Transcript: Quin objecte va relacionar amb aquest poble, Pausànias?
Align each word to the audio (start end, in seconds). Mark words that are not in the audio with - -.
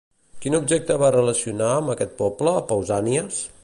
Quin 0.45 0.57
objecte 0.59 0.97
va 1.03 1.11
relacionar 1.17 1.69
amb 1.75 1.95
aquest 1.97 2.19
poble, 2.25 2.59
Pausànias? 2.73 3.45